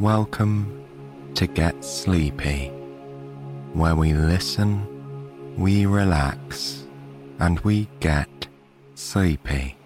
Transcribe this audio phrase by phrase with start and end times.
[0.00, 0.84] Welcome
[1.36, 2.66] to Get Sleepy,
[3.74, 6.84] where we listen, we relax,
[7.38, 8.48] and we get
[8.96, 9.76] sleepy.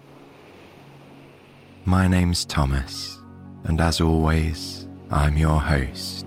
[1.85, 3.19] My name's Thomas,
[3.65, 6.25] and as always, I'm your host.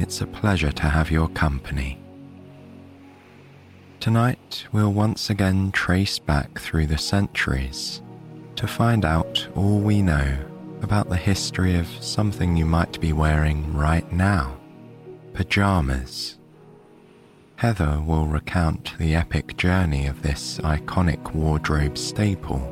[0.00, 2.00] It's a pleasure to have your company.
[4.00, 8.02] Tonight, we'll once again trace back through the centuries
[8.56, 10.49] to find out all we know
[10.82, 14.60] about the history of something you might be wearing right now
[15.32, 16.38] pajamas.
[17.56, 22.62] Heather will recount the epic journey of this iconic wardrobe staple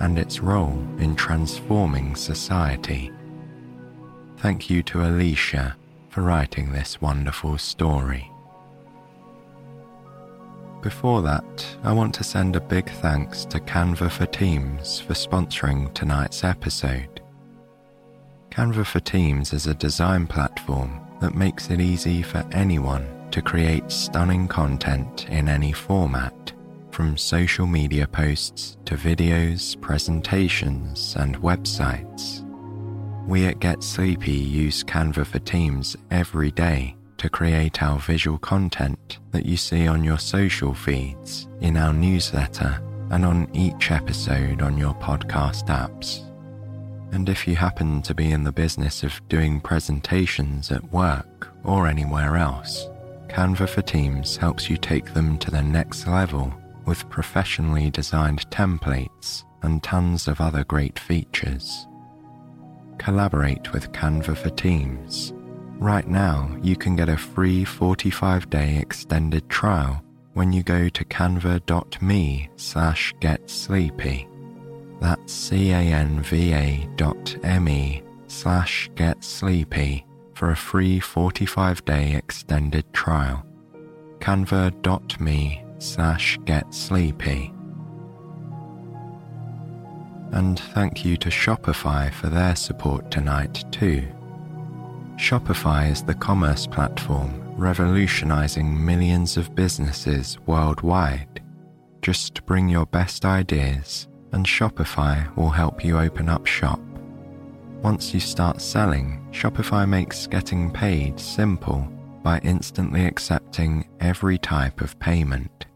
[0.00, 3.12] and its role in transforming society.
[4.38, 5.76] Thank you to Alicia
[6.10, 8.30] for writing this wonderful story.
[10.82, 15.92] Before that, I want to send a big thanks to Canva for Teams for sponsoring
[15.94, 17.15] tonight's episode.
[18.56, 23.92] Canva for Teams is a design platform that makes it easy for anyone to create
[23.92, 26.54] stunning content in any format,
[26.90, 32.42] from social media posts to videos, presentations, and websites.
[33.26, 39.18] We at Get Sleepy use Canva for Teams every day to create our visual content
[39.32, 44.78] that you see on your social feeds, in our newsletter, and on each episode on
[44.78, 46.22] your podcast apps.
[47.12, 51.86] And if you happen to be in the business of doing presentations at work or
[51.86, 52.88] anywhere else,
[53.28, 56.52] Canva for Teams helps you take them to the next level
[56.84, 61.86] with professionally designed templates and tons of other great features.
[62.98, 65.32] Collaborate with Canva for Teams.
[65.78, 71.04] Right now, you can get a free 45 day extended trial when you go to
[71.04, 74.28] canva.me slash getsleepy.
[75.00, 77.36] That's C-A-N-V-A dot
[78.28, 83.44] slash get sleepy for a free 45 day extended trial.
[84.18, 87.52] Canva.me slash get sleepy.
[90.32, 94.06] And thank you to Shopify for their support tonight too.
[95.16, 101.42] Shopify is the commerce platform revolutionizing millions of businesses worldwide.
[102.02, 106.80] Just bring your best ideas and Shopify will help you open up shop.
[107.82, 111.88] Once you start selling, Shopify makes getting paid simple
[112.22, 115.66] by instantly accepting every type of payment.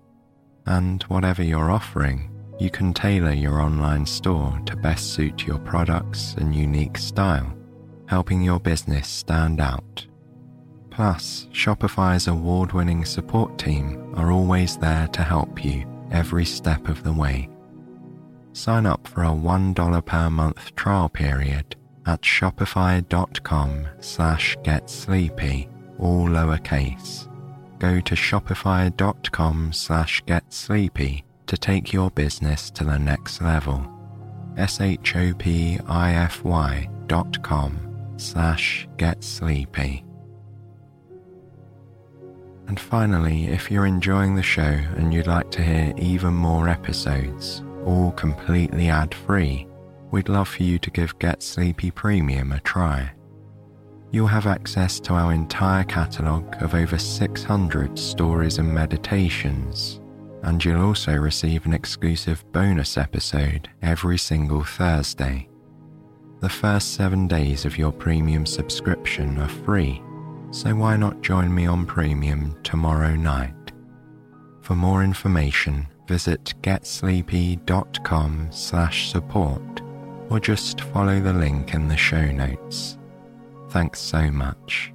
[0.66, 6.34] And whatever you're offering, you can tailor your online store to best suit your products
[6.38, 7.56] and unique style,
[8.06, 10.06] helping your business stand out.
[10.90, 17.04] Plus, Shopify's award winning support team are always there to help you every step of
[17.04, 17.48] the way
[18.52, 25.68] sign up for a $1 per month trial period at shopify.com slash getsleepy,
[25.98, 27.26] all lowercase.
[27.78, 33.86] Go to shopify.com slash getsleepy to take your business to the next level.
[34.56, 34.90] S-H-O-P-I-F-Y
[37.06, 40.04] dot com slash getsleepy.
[42.68, 47.62] And finally, if you're enjoying the show and you'd like to hear even more episodes,
[47.84, 49.66] all completely ad free,
[50.10, 53.10] we'd love for you to give Get Sleepy Premium a try.
[54.10, 60.00] You'll have access to our entire catalogue of over 600 stories and meditations,
[60.42, 65.48] and you'll also receive an exclusive bonus episode every single Thursday.
[66.40, 70.02] The first seven days of your premium subscription are free,
[70.50, 73.54] so why not join me on premium tomorrow night?
[74.62, 79.80] For more information, visit getsleepy.com slash support
[80.28, 82.98] or just follow the link in the show notes.
[83.68, 84.92] Thanks so much.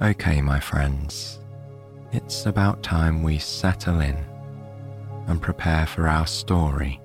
[0.00, 1.40] Okay, my friends,
[2.12, 4.16] it's about time we settle in
[5.26, 7.00] and prepare for our story.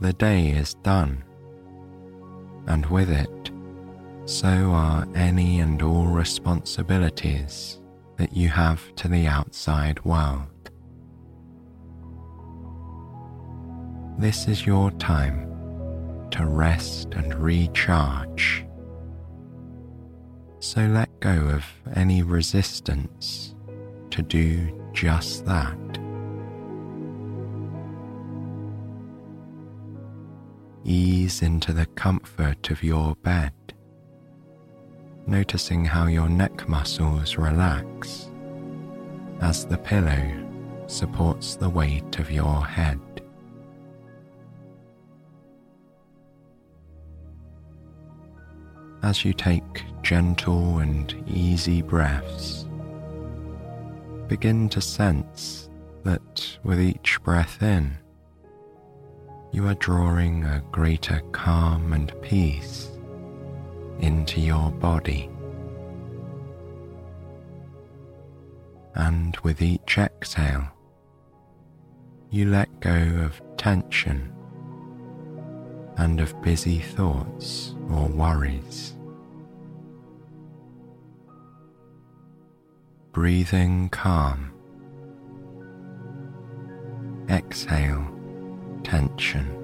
[0.00, 1.22] The day is done,
[2.66, 3.41] and with it,
[4.32, 7.78] so are any and all responsibilities
[8.16, 10.70] that you have to the outside world.
[14.18, 15.46] This is your time
[16.30, 18.64] to rest and recharge.
[20.60, 23.54] So let go of any resistance
[24.12, 25.76] to do just that.
[30.84, 33.52] Ease into the comfort of your bed
[35.26, 38.30] noticing how your neck muscles relax
[39.40, 40.42] as the pillow
[40.86, 43.00] supports the weight of your head.
[49.02, 52.66] As you take gentle and easy breaths,
[54.28, 55.68] begin to sense
[56.04, 57.96] that with each breath in,
[59.50, 62.91] you are drawing a greater calm and peace
[64.02, 65.30] into your body.
[68.94, 70.68] And with each exhale,
[72.30, 72.94] you let go
[73.24, 74.32] of tension
[75.96, 78.94] and of busy thoughts or worries.
[83.12, 84.52] Breathing calm.
[87.28, 88.06] Exhale
[88.82, 89.61] tension.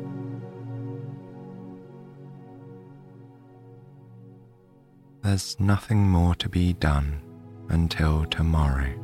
[5.28, 7.20] There's nothing more to be done
[7.68, 8.94] until tomorrow.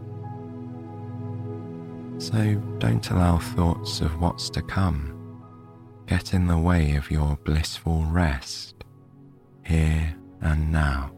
[2.16, 5.42] So don't allow thoughts of what's to come
[6.06, 8.84] get in the way of your blissful rest
[9.66, 11.12] here and now.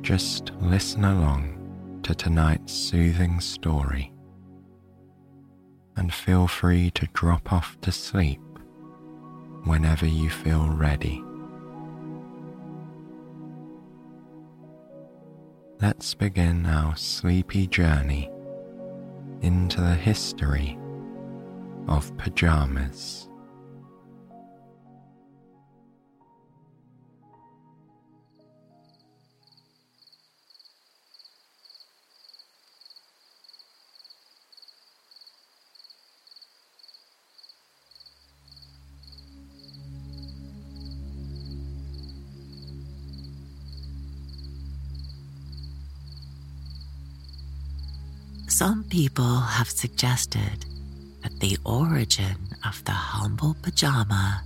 [0.00, 4.12] Just listen along to tonight's soothing story
[5.96, 8.40] and feel free to drop off to sleep
[9.64, 11.22] whenever you feel ready.
[15.80, 18.30] Let's begin our sleepy journey
[19.40, 20.78] into the history
[21.88, 23.28] of pajamas.
[48.62, 50.66] Some people have suggested
[51.24, 54.44] that the origin of the humble pajama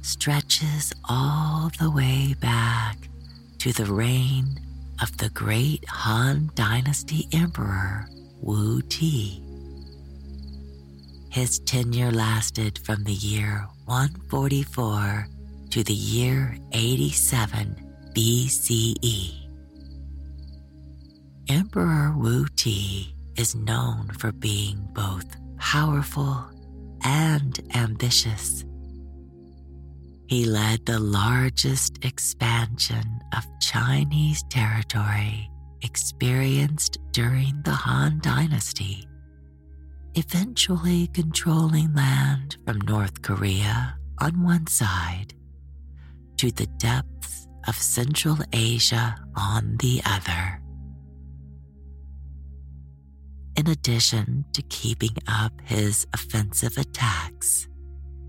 [0.00, 3.08] stretches all the way back
[3.58, 4.60] to the reign
[5.02, 8.06] of the great Han Dynasty Emperor
[8.40, 9.42] Wu Ti.
[11.30, 15.26] His tenure lasted from the year 144
[15.70, 17.74] to the year 87
[18.14, 19.34] BCE.
[21.48, 25.26] Emperor Wu Ti is known for being both
[25.58, 26.44] powerful
[27.04, 28.64] and ambitious.
[30.26, 35.50] He led the largest expansion of Chinese territory
[35.82, 39.06] experienced during the Han Dynasty,
[40.14, 45.34] eventually controlling land from North Korea on one side
[46.36, 50.61] to the depths of Central Asia on the other
[53.56, 57.68] in addition to keeping up his offensive attacks,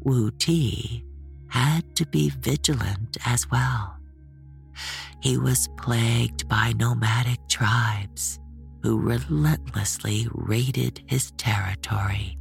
[0.01, 1.05] Wu Ti
[1.49, 3.97] had to be vigilant as well.
[5.21, 8.39] He was plagued by nomadic tribes
[8.81, 12.37] who relentlessly raided his territory.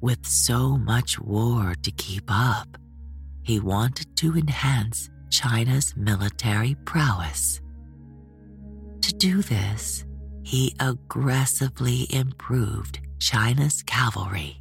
[0.00, 2.76] With so much war to keep up,
[3.42, 7.60] he wanted to enhance China's military prowess.
[9.02, 10.04] To do this,
[10.44, 14.60] he aggressively improved China's cavalry.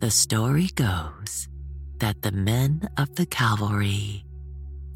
[0.00, 1.48] The story goes
[1.98, 4.24] that the men of the cavalry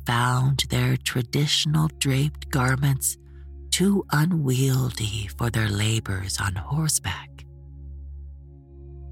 [0.07, 3.17] found their traditional draped garments
[3.71, 7.45] too unwieldy for their labors on horseback.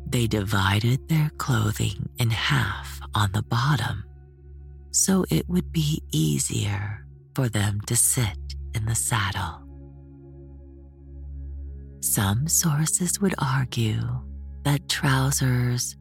[0.07, 4.04] They divided their clothing in half on the bottom
[4.95, 7.04] so it would be easier
[7.35, 9.61] for them to sit in the saddle.
[12.00, 14.02] Some sources would argue
[14.64, 15.97] that trousers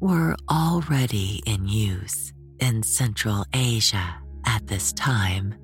[0.00, 5.54] were already in use in Central Asia at this time,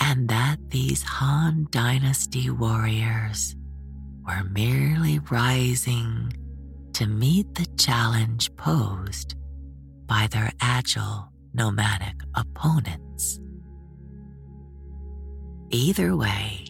[0.00, 3.56] and that these Han Dynasty warriors
[4.24, 6.32] were merely rising
[6.94, 9.34] to meet the challenge posed
[10.06, 13.05] by their agile nomadic opponents.
[15.76, 16.64] Either way,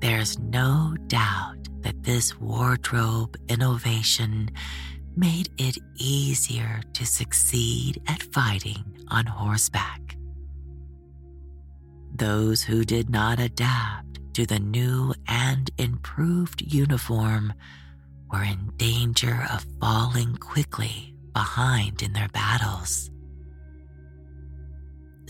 [0.00, 4.50] there's no doubt that this wardrobe innovation
[5.16, 10.14] made it easier to succeed at fighting on horseback.
[12.14, 17.54] Those who did not adapt to the new and improved uniform
[18.30, 23.10] were in danger of falling quickly behind in their battles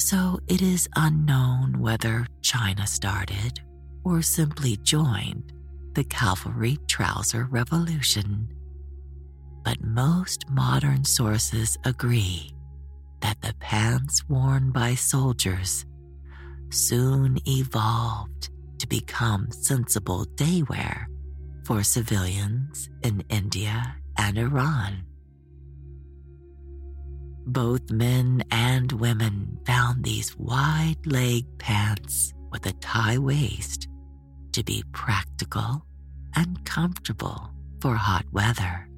[0.01, 3.61] so it is unknown whether China started
[4.05, 5.53] or simply joined
[5.95, 8.49] the cavalry trouser revolution.
[9.65, 12.51] but most modern sources agree
[13.21, 15.85] that the pants worn by soldiers
[16.71, 21.05] soon evolved to become sensible daywear
[21.67, 25.05] for civilians in India and Iran.
[27.53, 33.89] Both men and women found these wide leg pants with a tie waist
[34.53, 35.85] to be practical
[36.37, 38.89] and comfortable for hot weather.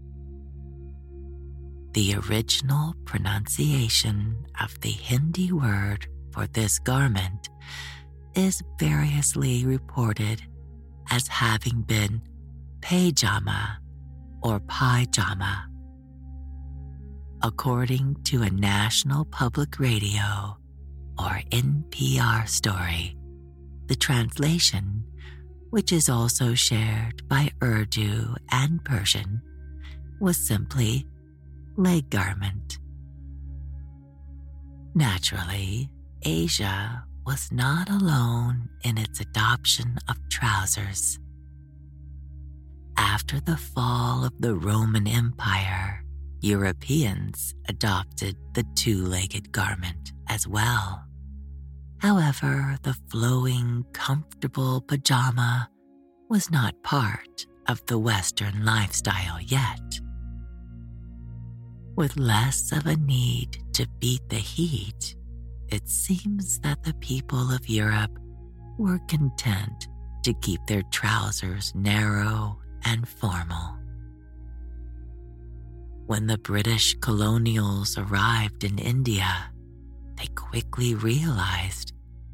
[1.94, 7.48] The original pronunciation of the Hindi word for this garment
[8.34, 10.42] is variously reported
[11.10, 12.20] as having been
[12.82, 13.78] pajama
[14.42, 15.71] or pajama.
[17.44, 20.56] According to a national public radio
[21.18, 23.16] or NPR story,
[23.88, 25.02] the translation,
[25.70, 29.42] which is also shared by Urdu and Persian,
[30.20, 31.08] was simply
[31.76, 32.78] leg garment.
[34.94, 35.90] Naturally,
[36.24, 41.18] Asia was not alone in its adoption of trousers.
[42.96, 46.04] After the fall of the Roman Empire,
[46.42, 51.04] Europeans adopted the two legged garment as well.
[51.98, 55.70] However, the flowing, comfortable pajama
[56.28, 60.00] was not part of the Western lifestyle yet
[61.96, 65.14] with less of a need to beat the heat,
[65.68, 68.18] it seems that the people of Europe
[68.78, 69.88] were content
[70.24, 73.76] to keep their trousers narrow and formal.
[76.06, 79.50] When the British colonials arrived in India,
[80.16, 81.92] they quickly realized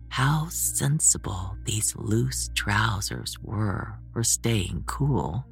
[0.09, 5.45] how sensible these loose trousers were for staying cool.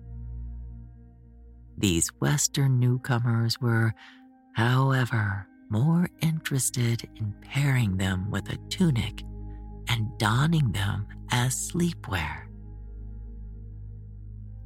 [1.78, 3.94] These Western newcomers were,
[4.54, 9.22] however, more interested in pairing them with a tunic
[9.88, 12.46] and donning them as sleepwear.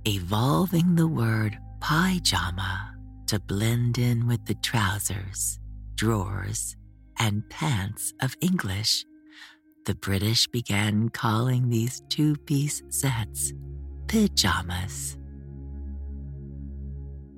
[0.06, 2.89] Evolving the word pajama
[3.30, 5.60] to blend in with the trousers,
[5.94, 6.76] drawers,
[7.20, 9.04] and pants of English,
[9.86, 13.52] the British began calling these two piece sets
[14.08, 15.16] pajamas.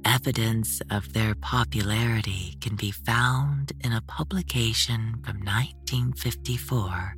[0.06, 7.16] Evidence of their popularity can be found in a publication from 1954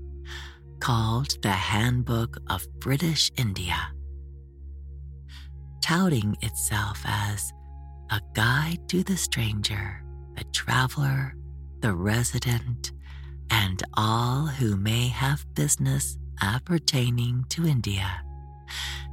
[0.81, 3.93] called The Handbook of British India.
[5.81, 7.52] Touting itself as
[8.14, 10.00] a guide to the stranger,
[10.37, 11.35] the traveler,
[11.80, 12.92] the resident,
[13.50, 18.23] and all who may have business appertaining to India.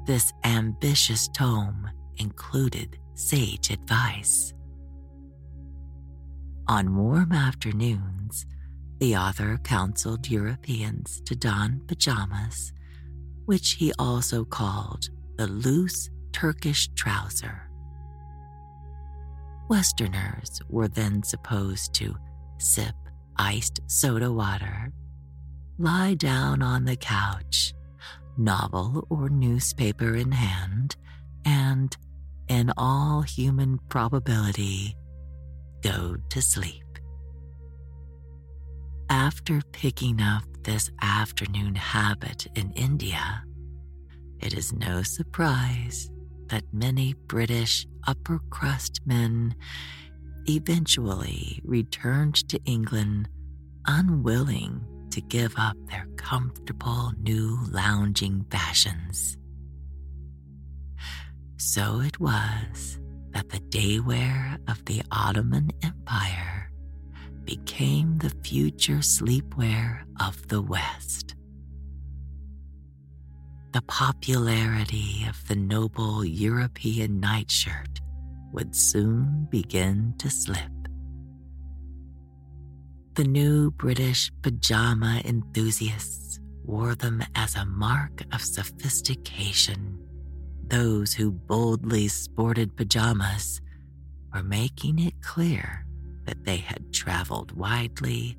[0.05, 4.53] This ambitious tome included sage advice.
[6.67, 8.45] On warm afternoons,
[8.99, 12.71] the author counseled Europeans to don pajamas,
[13.45, 17.70] which he also called the loose Turkish trouser.
[19.71, 22.13] Westerners were then supposed to
[22.57, 22.93] sip
[23.37, 24.91] iced soda water,
[25.77, 27.73] lie down on the couch,
[28.37, 30.97] novel or newspaper in hand,
[31.45, 31.95] and
[32.49, 34.93] in all human probability,
[35.81, 36.99] go to sleep.
[39.09, 43.45] After picking up this afternoon habit in India,
[44.41, 46.11] it is no surprise
[46.51, 49.55] that many British upper crust men
[50.47, 53.29] eventually returned to England
[53.87, 59.37] unwilling to give up their comfortable new lounging fashions.
[61.57, 62.99] So it was
[63.31, 66.69] that the daywear of the Ottoman Empire
[67.45, 71.35] became the future sleepwear of the West.
[73.71, 78.01] The popularity of the noble European nightshirt
[78.51, 80.71] would soon begin to slip.
[83.15, 90.01] The new British pajama enthusiasts wore them as a mark of sophistication
[90.71, 93.61] those who boldly sported pajamas
[94.33, 95.85] were making it clear
[96.25, 98.37] that they had traveled widely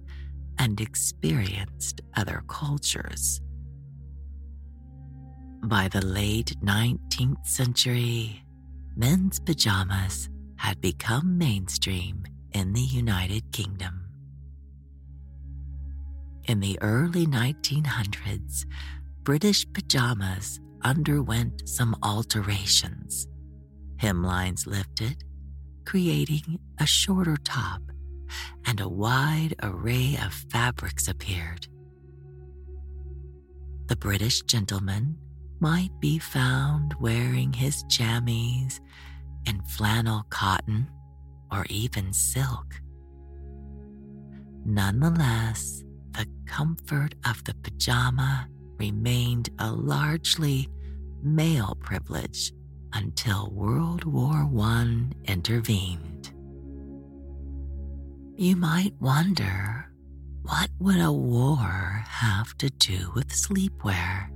[0.59, 3.43] and experienced other cultures.
[5.65, 8.43] By the late 19th century,
[8.97, 14.09] men's pajamas had become mainstream in the United Kingdom.
[16.49, 18.67] In the early 1900s,
[19.23, 23.29] British pajamas underwent some alterations.
[23.99, 25.23] Hemlines lifted,
[25.85, 27.83] creating a shorter top,
[28.67, 31.69] and a wide array of fabrics appeared.
[33.87, 35.19] The British gentleman
[35.63, 38.81] might be found wearing his jammies
[39.47, 40.91] in flannel cotton
[41.53, 42.83] or even silk.
[44.65, 50.69] Nonetheless, the comfort of the pajama remained a largely
[51.23, 52.53] male privilege
[52.93, 56.33] until World War I intervened.
[58.35, 59.93] You might wonder
[60.43, 64.32] what would a war have to do with sleepwear?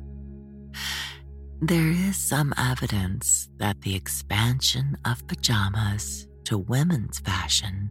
[1.62, 7.90] There is some evidence that the expansion of pajamas to women's fashion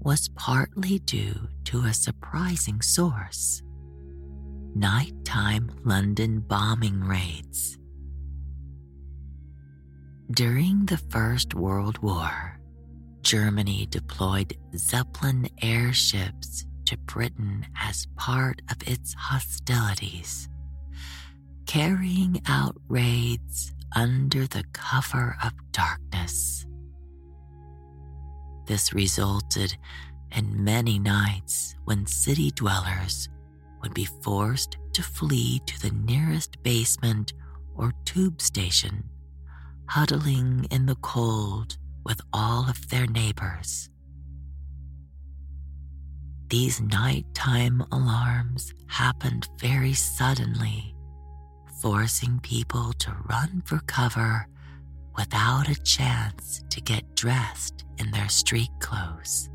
[0.00, 3.62] was partly due to a surprising source
[4.74, 7.78] nighttime London bombing raids.
[10.30, 12.58] During the First World War,
[13.22, 20.48] Germany deployed Zeppelin airships to Britain as part of its hostilities,
[21.70, 26.66] carrying out raids under the cover of darkness.
[28.66, 29.76] This resulted
[30.34, 33.28] in many nights when city dwellers
[33.82, 37.34] would be forced to flee to the nearest basement
[37.76, 39.04] or tube station,
[39.86, 43.90] huddling in the cold with all of their neighbors.
[46.48, 50.96] These nighttime alarms happened very suddenly,
[51.80, 54.46] forcing people to run for cover
[55.16, 59.48] without a chance to get dressed in their street clothes.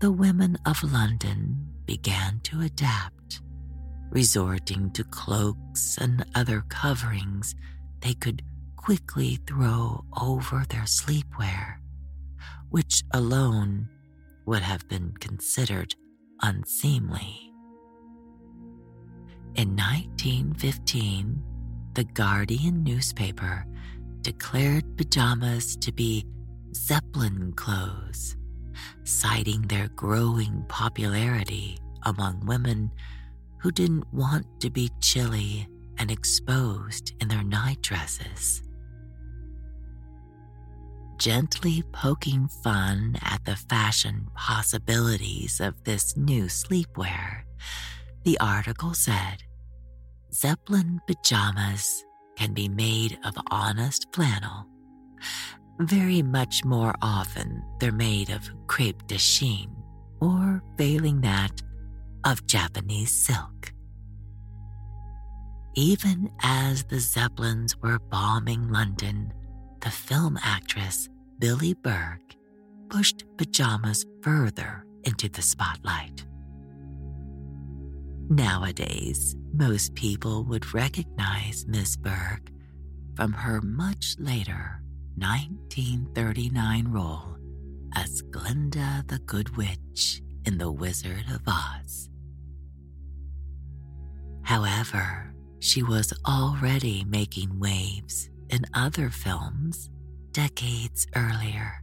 [0.00, 3.40] The women of London began to adapt,
[4.10, 7.54] resorting to cloaks and other coverings
[8.00, 8.42] they could
[8.76, 11.76] quickly throw over their sleepwear,
[12.70, 13.88] which alone
[14.46, 15.94] would have been considered
[16.42, 17.45] unseemly.
[19.56, 21.42] In 1915,
[21.94, 23.64] the Guardian newspaper
[24.20, 26.26] declared pajamas to be
[26.74, 28.36] Zeppelin clothes,
[29.04, 32.90] citing their growing popularity among women
[33.58, 35.66] who didn't want to be chilly
[35.96, 38.62] and exposed in their night dresses
[41.18, 47.42] gently poking fun at the fashion possibilities of this new sleepwear,
[48.24, 49.42] the article said
[50.32, 52.04] Zeppelin pajamas
[52.36, 54.66] can be made of honest flannel.
[55.78, 59.74] Very much more often, they're made of crepe de chine,
[60.20, 61.62] or failing that,
[62.24, 63.72] of Japanese silk.
[65.74, 69.32] Even as the Zeppelins were bombing London,
[69.80, 71.08] the film actress
[71.38, 72.34] Billie Burke
[72.88, 76.24] pushed pajamas further into the spotlight.
[78.28, 82.50] Nowadays, most people would recognize Miss Burke
[83.14, 84.82] from her much later
[85.16, 87.36] 1939 role
[87.94, 92.10] as Glinda the Good Witch in The Wizard of Oz.
[94.42, 99.88] However, she was already making waves in other films
[100.32, 101.80] decades earlier.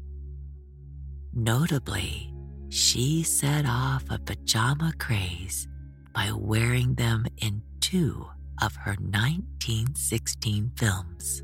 [1.33, 2.33] Notably,
[2.69, 5.67] she set off a pajama craze
[6.13, 8.27] by wearing them in two
[8.61, 11.43] of her 1916 films.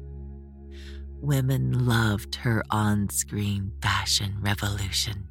[1.21, 5.27] Women loved her on screen fashion revolution.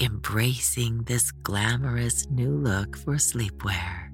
[0.00, 4.10] Embracing this glamorous new look for sleepwear,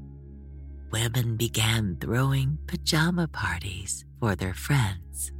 [0.91, 5.33] women began throwing pajama parties for their friends.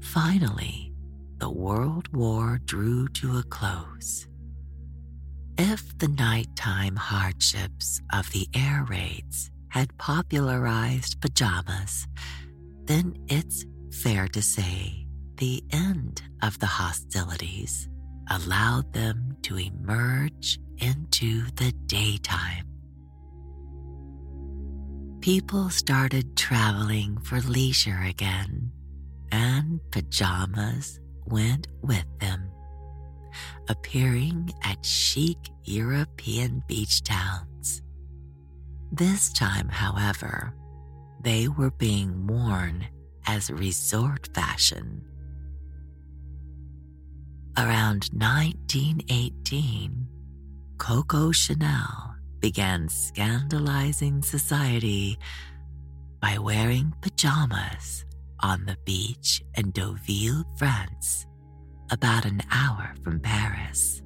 [0.00, 0.94] Finally,
[1.38, 4.26] the World War drew to a close.
[5.56, 12.08] If the nighttime hardships of the air raids had popularized pajamas,
[12.84, 17.88] then it's fair to say the end of the hostilities
[18.30, 22.66] allowed them to emerge into the daytime.
[25.20, 28.72] People started traveling for leisure again,
[29.30, 32.50] and pajamas went with them,
[33.68, 37.82] appearing at chic European beach towns.
[38.92, 40.54] This time, however,
[41.20, 42.86] they were being worn
[43.26, 45.02] as resort fashion.
[47.56, 50.06] Around 1918,
[50.78, 55.18] Coco Chanel began scandalizing society
[56.20, 58.04] by wearing pajamas
[58.40, 61.26] on the beach in Deauville, France,
[61.90, 64.02] about an hour from Paris.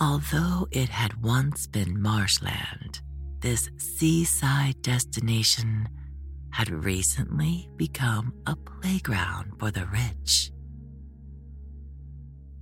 [0.00, 3.02] Although it had once been marshland,
[3.40, 5.88] this seaside destination
[6.50, 10.52] had recently become a playground for the rich.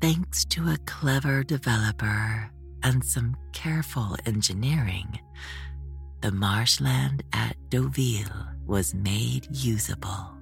[0.00, 2.50] Thanks to a clever developer
[2.82, 5.18] and some careful engineering,
[6.20, 10.37] the marshland at Deauville was made usable.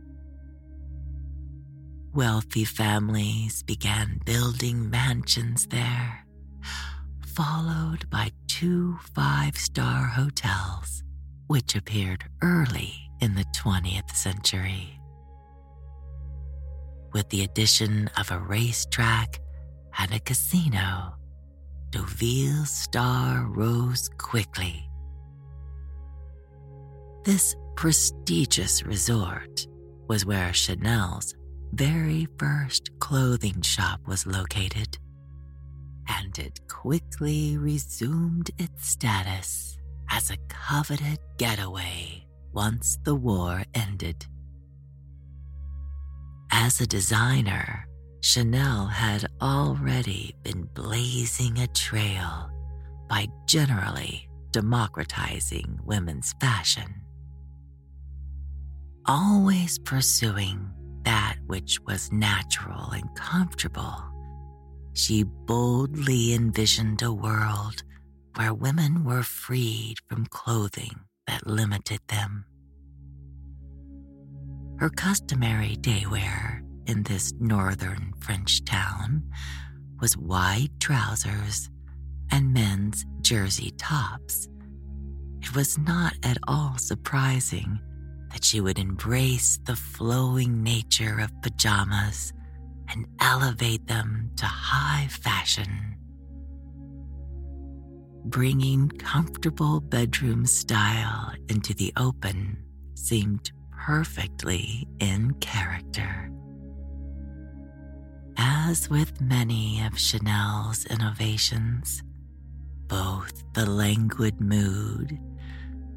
[2.17, 6.25] Wealthy families began building mansions there
[7.37, 11.05] followed by two five star hotels,
[11.47, 14.99] which appeared early in the 20th century.
[17.13, 19.39] With the addition of a racetrack
[19.99, 21.17] and a casino,
[21.91, 24.89] Deauville's star rose quickly.
[27.25, 29.67] This prestigious resort
[30.09, 31.35] was where Chanel's
[31.77, 34.97] very first clothing shop was located
[36.09, 39.77] and it quickly resumed its status
[40.11, 44.25] as a coveted getaway once the war ended.
[46.51, 47.87] As a designer,
[48.23, 52.49] Chanel had already been blazing a trail
[53.07, 57.03] by generally democratizing women's fashion.
[59.05, 60.71] Always pursuing
[61.07, 63.97] that which was natural and comfortable
[64.97, 67.83] she boldly envisioned a world
[68.37, 72.47] where women were freed from clothing that limited them.
[74.79, 79.23] Her customary day wear in this northern French town
[80.01, 81.69] was wide trousers
[82.31, 84.49] and men's jersey tops.
[85.43, 87.79] It was not at all surprising
[88.37, 92.35] that she would embrace the flowing nature of pajamas
[92.91, 95.97] and elevate them to high fashion.
[98.27, 106.31] Bringing comfortable bedroom style into the open seemed perfectly in character.
[108.37, 112.03] As with many of Chanel's innovations,
[112.87, 115.19] both the languid mood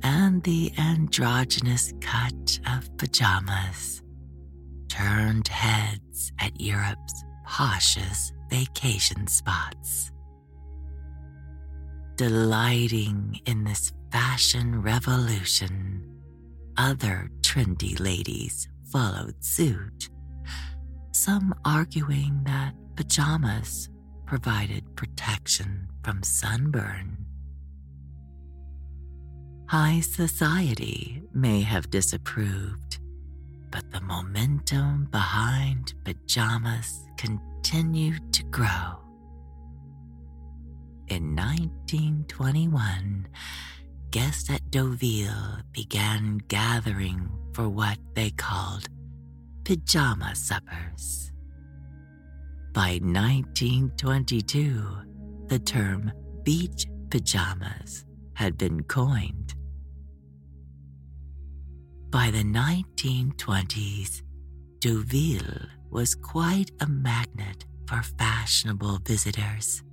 [0.04, 4.02] and the androgynous cut of pajamas
[4.88, 10.12] turned heads at Europe's poshest vacation spots.
[12.16, 16.04] Delighting in this fashion revolution,
[16.78, 20.10] other trendy ladies followed suit,
[21.12, 23.90] some arguing that pajamas
[24.26, 27.26] provided protection from sunburn.
[29.70, 33.00] High society may have disapproved
[33.72, 38.98] but the momentum behind pajamas continued to grow.
[41.08, 43.28] In 1921,
[44.12, 48.90] guests at Deauville began gathering for what they called
[49.66, 51.32] pajama suppers.
[52.74, 54.84] By 1922,
[55.48, 56.12] the term
[56.44, 59.54] beach pajamas had been coined.
[62.12, 64.24] By the 1920s,
[64.80, 69.84] Deauville was quite a magnet for fashionable visitors,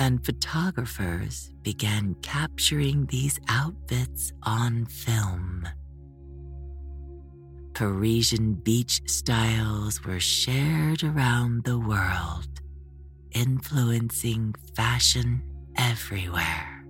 [0.00, 5.68] and photographers began capturing these outfits on film.
[7.74, 12.60] Parisian beach styles were shared around the world,
[13.30, 15.42] influencing fashion
[15.76, 16.84] everywhere.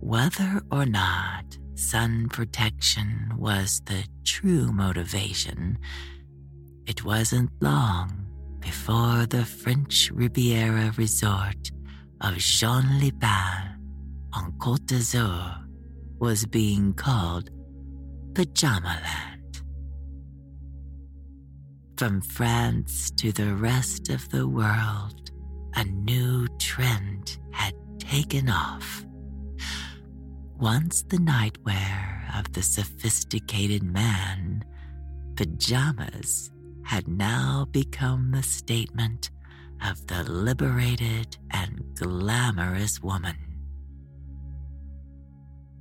[0.00, 5.78] Whether or not sun protection was the true motivation,
[6.86, 8.26] it wasn't long
[8.60, 11.70] before the French Riviera resort
[12.20, 13.76] of Jean Lipin
[14.32, 15.64] on Côte d'Azur
[16.18, 17.50] was being called
[18.34, 19.62] Pajama Land.
[21.96, 25.30] From France to the rest of the world,
[25.76, 29.03] a new trend had taken off
[30.58, 34.64] once the nightwear of the sophisticated man,
[35.36, 36.50] pajamas
[36.84, 39.30] had now become the statement
[39.84, 43.36] of the liberated and glamorous woman.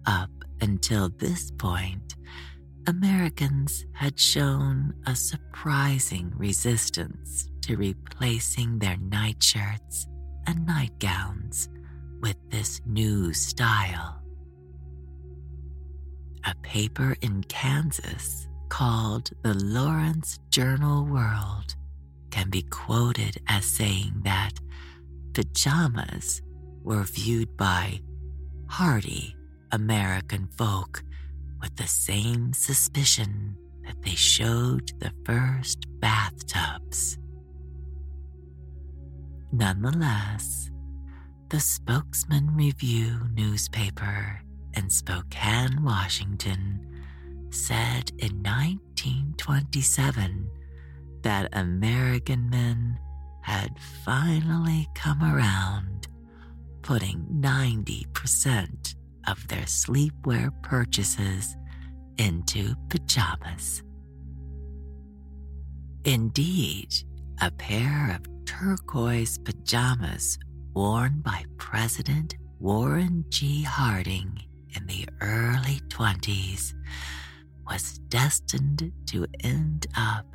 [0.05, 0.31] Up
[0.61, 2.15] until this point,
[2.87, 10.07] Americans had shown a surprising resistance to replacing their nightshirts
[10.47, 11.69] and nightgowns
[12.21, 14.22] with this new style.
[16.45, 21.75] A paper in Kansas called the Lawrence Journal World
[22.31, 24.53] can be quoted as saying that
[25.33, 26.41] pajamas
[26.83, 28.01] were viewed by
[28.67, 29.35] hardy
[29.71, 31.03] American folk
[31.61, 37.17] with the same suspicion that they showed the first bathtubs.
[39.51, 40.69] Nonetheless,
[41.49, 44.42] the Spokesman Review newspaper
[44.75, 46.85] in Spokane, Washington,
[47.49, 50.49] said in 1927
[51.21, 52.99] that American men
[53.41, 56.07] had finally come around,
[56.81, 58.95] putting 90%
[59.27, 61.55] of their sleepwear purchases
[62.17, 63.83] into pajamas.
[66.05, 66.93] Indeed,
[67.41, 70.39] a pair of turquoise pajamas
[70.73, 73.63] worn by President Warren G.
[73.63, 74.41] Harding
[74.75, 76.73] in the early 20s
[77.65, 80.25] was destined to end up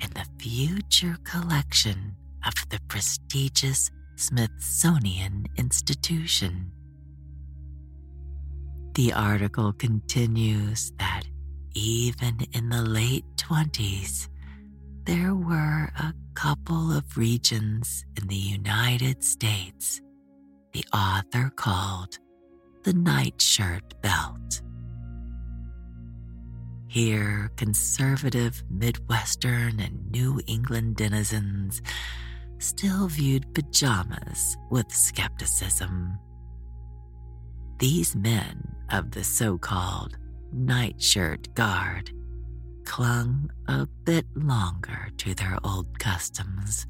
[0.00, 2.14] in the future collection
[2.46, 6.70] of the prestigious Smithsonian Institution.
[8.94, 11.24] The article continues that
[11.74, 14.28] even in the late 20s,
[15.04, 20.00] there were a couple of regions in the United States
[20.76, 22.18] the author called
[22.86, 24.62] the nightshirt belt.
[26.86, 31.82] Here, conservative Midwestern and New England denizens
[32.58, 36.16] still viewed pajamas with skepticism.
[37.80, 40.16] These men of the so called
[40.52, 42.12] nightshirt guard
[42.84, 46.86] clung a bit longer to their old customs,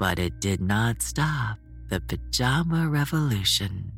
[0.00, 1.58] but it did not stop
[1.90, 3.92] the pajama revolution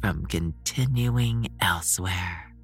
[0.00, 2.54] from continuing elsewhere.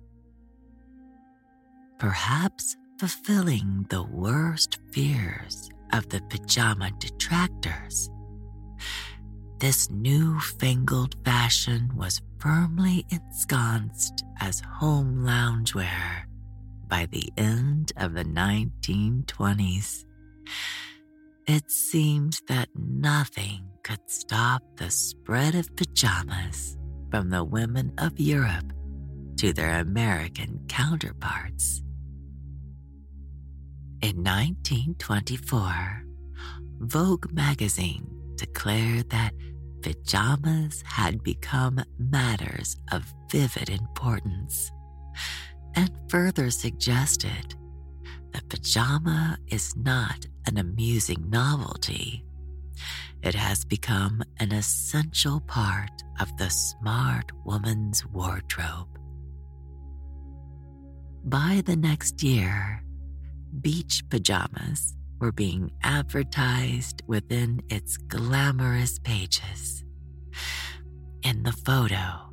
[1.98, 8.10] Perhaps fulfilling the worst fears of the pajama detractors.
[9.58, 16.24] This newfangled fashion was firmly ensconced as home loungewear
[16.88, 20.04] by the end of the 1920s.
[21.46, 26.76] It seemed that nothing could stop the spread of pajamas
[27.14, 28.72] from the women of Europe
[29.36, 31.80] to their American counterparts.
[34.02, 36.02] In 1924,
[36.80, 39.32] Vogue magazine declared that
[39.80, 44.72] pajamas had become matters of vivid importance
[45.76, 47.54] and further suggested
[48.32, 52.23] the pajama is not an amusing novelty.
[53.24, 58.98] It has become an essential part of the smart woman's wardrobe.
[61.24, 62.84] By the next year,
[63.62, 69.82] beach pajamas were being advertised within its glamorous pages.
[71.22, 72.30] In the photo,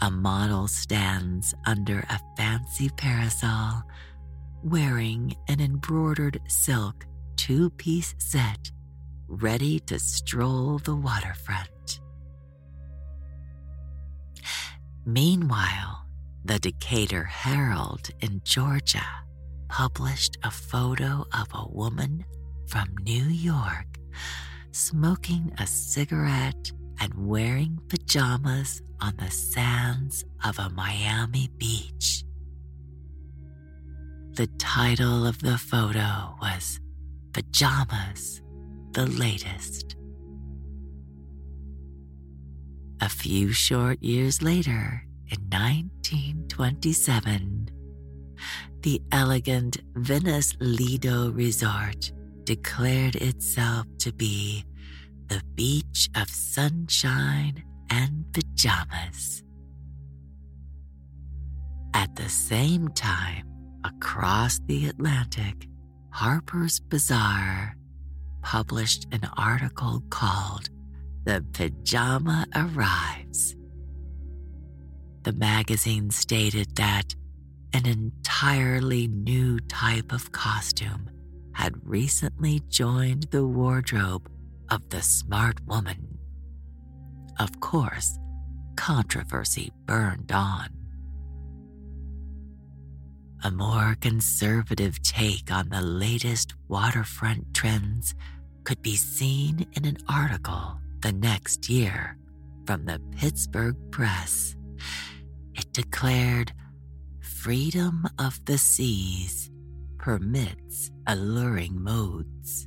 [0.00, 3.84] a model stands under a fancy parasol
[4.64, 8.72] wearing an embroidered silk two piece set,
[9.32, 12.00] ready to stroll the waterfront.
[15.06, 16.04] Meanwhile,
[16.44, 19.06] the Decatur Herald in Georgia
[19.68, 22.24] published a photo of a woman
[22.66, 23.98] from New York
[24.70, 32.24] smoking a cigarette and wearing pajamas on the sands of a Miami beach.
[34.32, 36.80] The title of the photo was
[37.32, 38.41] Pajamas,
[38.92, 39.96] the Latest.
[43.00, 47.70] A few short years later, in 1927,
[48.82, 52.12] the elegant Venice Lido Resort
[52.44, 54.66] declared itself to be
[55.28, 59.42] the beach of sunshine and pajamas.
[61.94, 63.48] At the same time,
[63.84, 65.66] across the Atlantic,
[66.10, 67.74] Harper's Bazaar
[68.42, 70.68] published an article called
[71.24, 73.56] The Pajama Arrives.
[75.22, 77.14] The magazine stated that
[77.72, 81.08] an entirely new type of costume
[81.54, 84.28] had recently joined the wardrobe
[84.70, 86.18] of the smart woman.
[87.38, 88.18] Of course,
[88.76, 90.68] controversy burned on.
[93.44, 98.14] A more conservative take on the latest waterfront trends
[98.64, 102.16] could be seen in an article the next year
[102.66, 104.56] from the Pittsburgh Press.
[105.54, 106.52] It declared
[107.20, 109.50] freedom of the seas
[109.98, 112.66] permits alluring modes,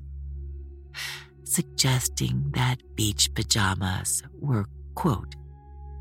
[1.43, 5.35] suggesting that beach pajamas were, quote,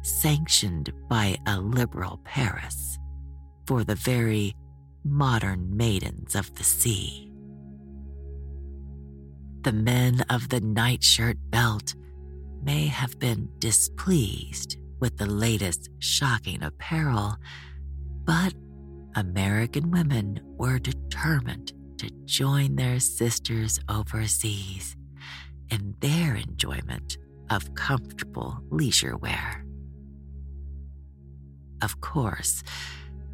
[0.02, 2.98] sanctioned by a liberal Paris
[3.66, 4.54] for the very
[5.04, 7.33] modern maidens of the sea.
[9.64, 11.94] The men of the nightshirt belt
[12.62, 17.36] may have been displeased with the latest shocking apparel,
[18.26, 18.52] but
[19.14, 24.96] American women were determined to join their sisters overseas
[25.70, 27.16] in their enjoyment
[27.48, 29.64] of comfortable leisure wear.
[31.80, 32.62] Of course,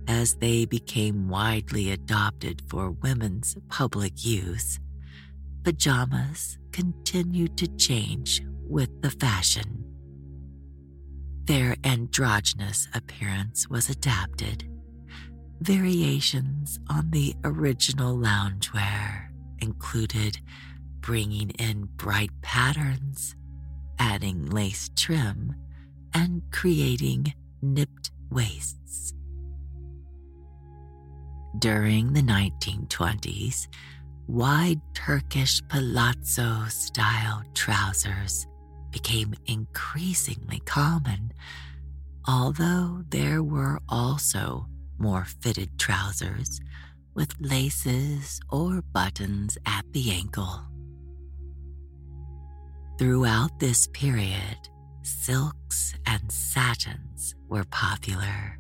[0.06, 4.78] as they became widely adopted for women's public use,
[5.62, 9.84] pajamas continued to change with the fashion.
[11.44, 14.68] Their androgynous appearance was adapted.
[15.60, 19.28] Variations on the original loungewear
[19.60, 20.38] included
[21.00, 23.34] bringing in bright patterns,
[23.98, 25.54] adding lace trim,
[26.14, 29.14] and creating nipped waists.
[31.58, 33.66] During the 1920s,
[34.30, 38.46] wide Turkish palazzo style trousers
[38.92, 41.32] became increasingly common,
[42.28, 46.60] although there were also more fitted trousers
[47.12, 50.62] with laces or buttons at the ankle.
[52.98, 54.58] Throughout this period,
[55.02, 58.58] silks and satins were popular.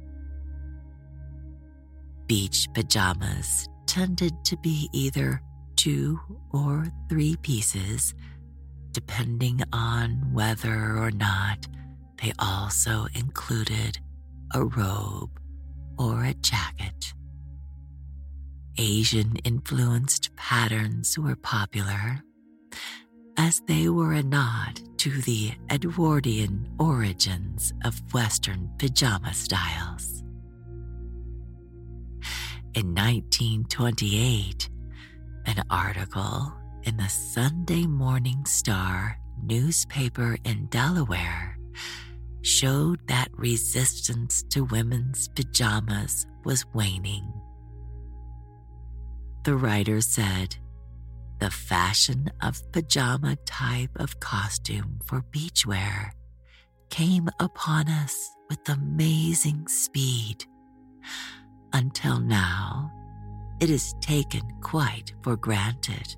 [2.26, 5.40] Beach pajamas tended to be either
[5.80, 6.20] two
[6.52, 8.14] or three pieces,
[8.92, 11.66] depending on whether or not
[12.22, 13.98] they also included
[14.52, 15.30] a robe
[15.98, 17.14] or a jacket.
[18.76, 22.20] Asian influenced patterns were popular,
[23.38, 30.22] as they were a nod to the Edwardian origins of Western pajama styles.
[32.74, 34.68] In 1928,
[35.46, 36.52] an article
[36.84, 41.58] in the Sunday Morning Star newspaper in Delaware
[42.42, 47.30] showed that resistance to women's pajamas was waning.
[49.44, 50.56] The writer said,
[51.38, 56.10] the fashion of pajama type of costume for beachwear
[56.90, 60.44] came upon us with amazing speed.
[61.72, 62.90] Until now,
[63.60, 66.16] it is taken quite for granted.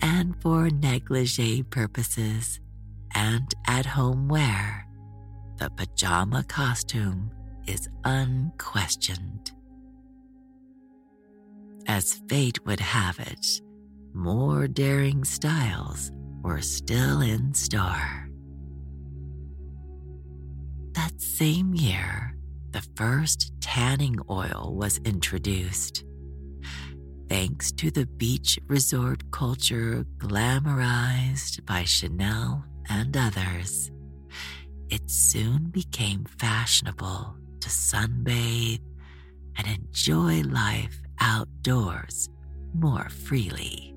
[0.00, 2.60] And for negligee purposes
[3.14, 4.86] and at home wear,
[5.58, 7.30] the pajama costume
[7.66, 9.52] is unquestioned.
[11.86, 13.60] As fate would have it,
[14.14, 18.28] more daring styles were still in store.
[20.92, 22.36] That same year,
[22.70, 26.04] the first tanning oil was introduced.
[27.32, 33.90] Thanks to the beach resort culture glamorized by Chanel and others,
[34.90, 38.82] it soon became fashionable to sunbathe
[39.56, 42.28] and enjoy life outdoors
[42.74, 43.94] more freely.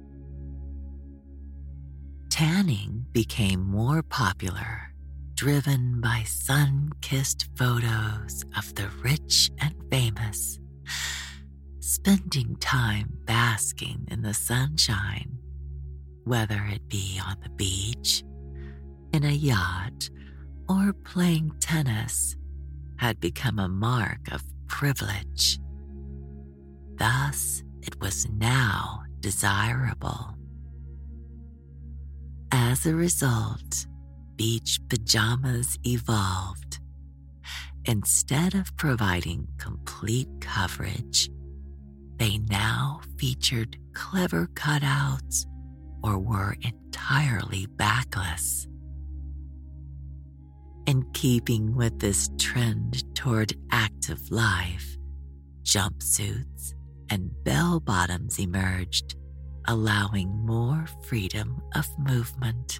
[2.29, 4.93] Tanning became more popular,
[5.33, 10.57] driven by sun kissed photos of the rich and famous,
[11.85, 15.37] spending time basking in the sunshine,
[16.23, 18.23] whether it be on the beach,
[19.13, 20.09] in a yacht,
[20.67, 22.35] or playing tennis,
[22.97, 25.59] had become a mark of privilege.
[26.95, 30.35] Thus, it was now desirable
[32.51, 33.85] as a result,
[34.37, 36.79] beach pajamas evolved.
[37.85, 41.29] Instead of providing complete coverage,
[42.17, 45.45] they now featured clever cutouts
[46.03, 48.67] or were entirely backless.
[50.85, 54.97] In keeping with this trend toward active life,
[55.63, 56.73] jumpsuits
[57.09, 59.15] and bell bottoms emerged
[59.67, 62.79] allowing more freedom of movement.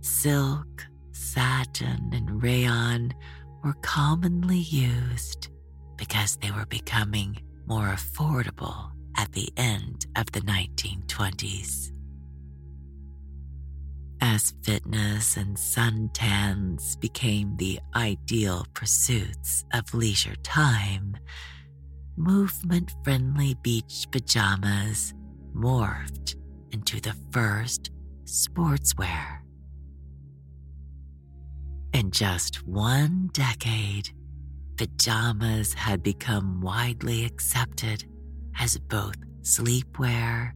[0.00, 3.14] Silk, satin, and rayon
[3.62, 5.48] were commonly used
[6.06, 7.34] because they were becoming
[7.66, 11.92] more affordable at the end of the 1920s.
[14.20, 21.16] As fitness and suntans became the ideal pursuits of leisure time,
[22.18, 25.14] movement friendly beach pajamas
[25.56, 26.36] morphed
[26.72, 27.90] into the first
[28.24, 29.38] sportswear.
[31.94, 34.10] In just one decade,
[34.76, 38.04] pajamas had become widely accepted
[38.58, 40.52] as both sleepwear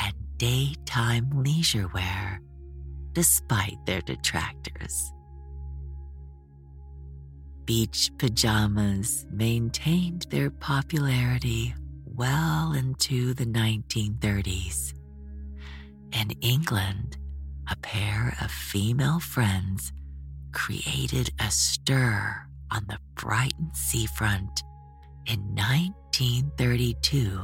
[0.00, 2.40] and daytime leisure wear,
[3.12, 5.12] despite their detractors.
[7.64, 14.92] Beach pajamas maintained their popularity well into the 1930s.
[16.12, 17.16] In England,
[17.70, 19.92] a pair of female friends
[20.52, 24.62] created a stir on the Brighton seafront
[25.26, 27.40] in 1932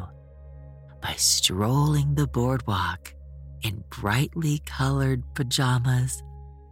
[1.01, 3.15] by strolling the boardwalk
[3.63, 6.23] in brightly colored pajamas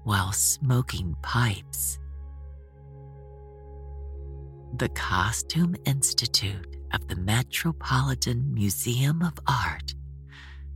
[0.04, 1.98] while smoking pipes.
[4.76, 9.94] The Costume Institute of the Metropolitan Museum of Art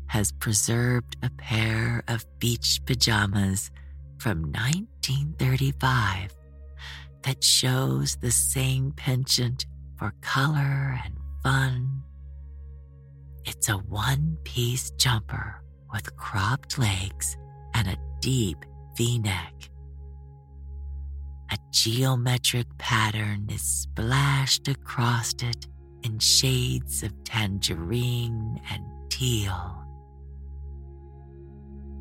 [0.06, 3.70] has preserved a pair of beach pajamas
[4.18, 6.34] from 1935
[7.24, 9.66] that shows the same penchant
[9.96, 12.02] for color and fun.
[13.44, 15.62] It's a one piece jumper
[15.92, 17.36] with cropped legs
[17.74, 18.64] and a deep
[18.96, 19.54] v neck.
[21.50, 25.66] A geometric pattern is splashed across it
[26.02, 29.78] in shades of tangerine and teal.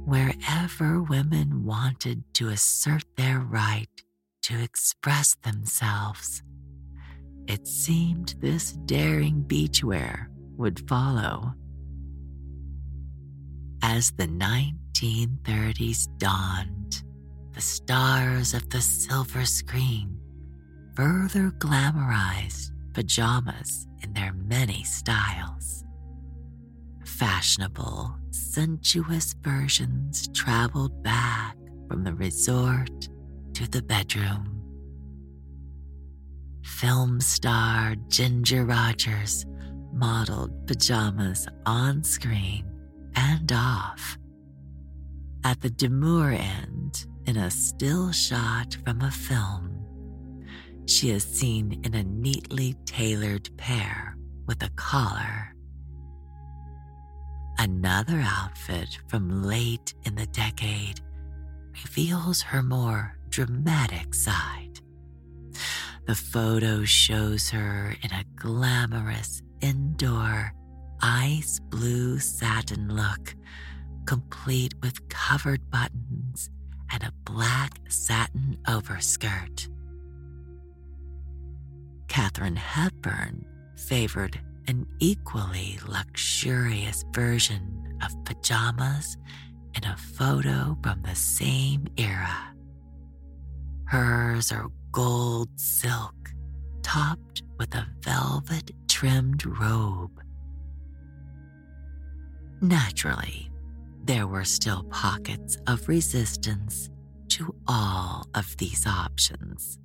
[0.05, 3.87] Wherever women wanted to assert their right
[4.43, 6.43] to express themselves,
[7.47, 10.27] it seemed this daring beachwear
[10.57, 11.53] would follow.
[13.83, 17.03] As the 1930s dawned,
[17.53, 20.17] the stars of the silver screen
[20.95, 25.83] further glamorized pajamas in their many styles.
[27.05, 31.55] Fashionable, sensuous versions traveled back
[31.87, 33.09] from the resort
[33.61, 34.59] to the bedroom.
[36.63, 39.45] Film star Ginger Rogers
[39.93, 42.65] modeled pajamas on screen
[43.15, 44.17] and off.
[45.43, 49.77] At the demure end, in a still shot from a film,
[50.87, 55.53] she is seen in a neatly tailored pair with a collar.
[57.59, 60.99] Another outfit from late in the decade
[61.73, 64.81] reveals her more dramatic side.
[66.05, 70.53] The photo shows her in a glamorous indoor
[71.01, 73.35] ice blue satin look,
[74.05, 76.49] complete with covered buttons
[76.91, 79.69] and a black satin overskirt.
[82.09, 83.45] Katharine Hepburn
[83.77, 89.17] favored an equally luxurious version of pajamas
[89.75, 92.51] in a photo from the same era.
[93.91, 96.15] Hers are gold silk,
[96.81, 100.17] topped with a velvet trimmed robe.
[102.61, 103.51] Naturally,
[104.05, 106.89] there were still pockets of resistance
[107.31, 109.77] to all of these options.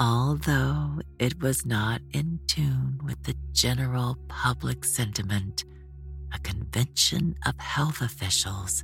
[0.00, 5.66] Although it was not in tune with the general public sentiment,
[6.32, 8.82] a convention of health officials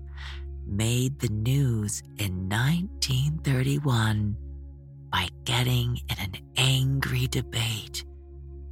[0.68, 4.36] made the news in 1931
[5.10, 8.04] by getting in an angry debate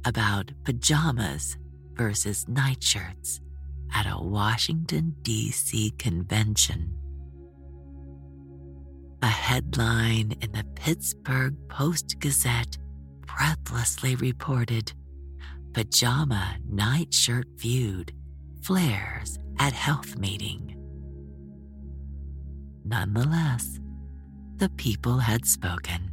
[0.05, 1.57] about pajamas
[1.95, 3.41] versus nightshirts
[3.93, 5.91] at a Washington, D.C.
[5.97, 6.93] convention.
[9.21, 12.77] A headline in the Pittsburgh Post Gazette
[13.25, 14.93] breathlessly reported
[15.73, 18.13] Pajama Nightshirt Feud
[18.61, 20.76] Flares at Health Meeting.
[22.87, 23.79] Nonetheless,
[24.55, 26.09] the people had spoken.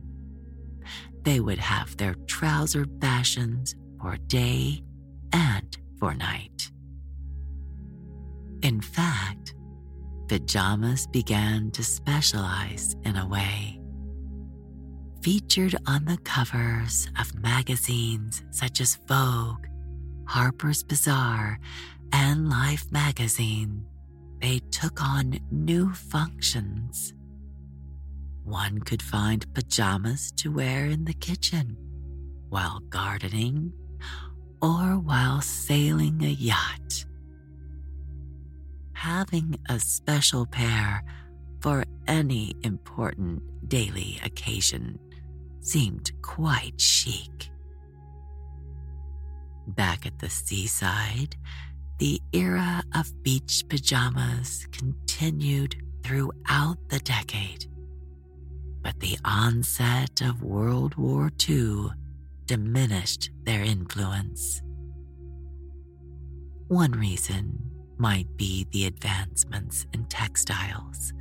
[1.23, 4.83] They would have their trouser fashions for day
[5.33, 6.71] and for night.
[8.63, 9.55] In fact,
[10.29, 13.81] pajamas began to specialize in a way.
[15.23, 19.67] Featured on the covers of magazines such as Vogue,
[20.27, 21.59] Harper's Bazaar,
[22.13, 23.87] and Life magazine,
[24.41, 27.15] they took on new functions.
[28.45, 31.77] One could find pajamas to wear in the kitchen,
[32.49, 33.73] while gardening,
[34.61, 37.07] or while sailing a yacht
[39.05, 41.05] having a special pair
[41.61, 44.99] for any important daily occasion
[45.61, 47.51] seemed quite chic.
[49.67, 51.37] Back at the seaside,
[51.99, 57.67] the era of beach pajamas continued throughout the decade.
[58.83, 61.91] But the onset of World War II
[62.47, 64.61] diminished their influence.
[66.69, 71.13] One reason might be the advancements in textiles,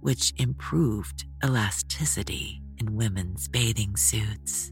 [0.00, 4.70] which improved elasticity in women's bathing suits.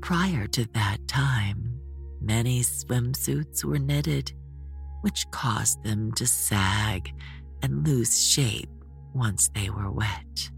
[0.00, 1.75] Prior to that time,
[2.26, 4.32] many swimsuits were knitted,
[5.02, 7.12] which caused them to sag
[7.62, 8.68] and lose shape
[9.14, 10.50] once they were wet.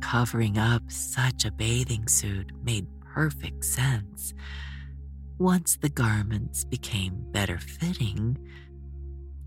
[0.00, 4.34] Covering up such a bathing suit made perfect sense.
[5.38, 8.36] Once the garments became better fitting,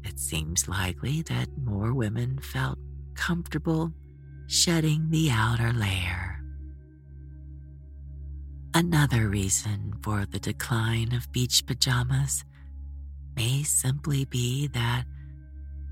[0.04, 2.78] it seems likely that more women felt
[3.16, 3.94] comfortable
[4.48, 6.33] shedding the outer layer.
[8.76, 12.44] Another reason for the decline of beach pajamas
[13.36, 15.04] may simply be that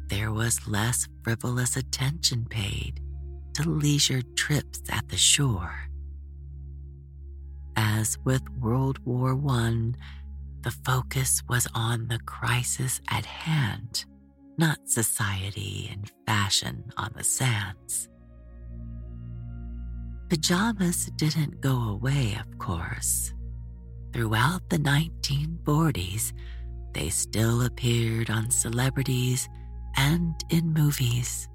[0.08, 3.00] there was less frivolous attention paid
[3.54, 5.76] to leisure trips at the shore.
[7.76, 9.92] As with World War I,
[10.62, 14.06] the focus was on the crisis at hand,
[14.58, 18.10] not society and fashion on the sands.
[20.32, 23.34] Pajamas didn't go away, of course.
[24.14, 26.32] Throughout the 1940s,
[26.94, 29.50] they still appeared on celebrities
[29.98, 31.50] and in movies.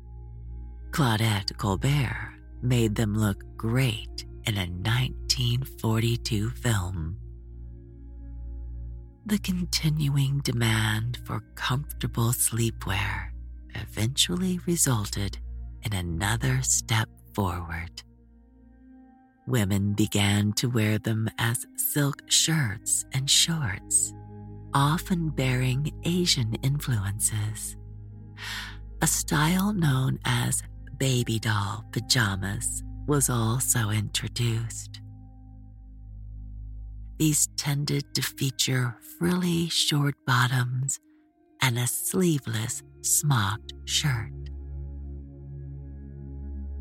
[0.91, 7.17] Claudette Colbert made them look great in a 1942 film.
[9.25, 13.31] The continuing demand for comfortable sleepwear
[13.75, 15.39] eventually resulted
[15.83, 18.03] in another step forward.
[19.47, 24.13] Women began to wear them as silk shirts and shorts,
[24.75, 27.77] often bearing Asian influences.
[29.03, 30.65] A style known as
[30.99, 35.01] baby doll pajamas was also introduced.
[37.19, 40.99] These tended to feature frilly short bottoms
[41.63, 44.33] and a sleeveless smocked shirt.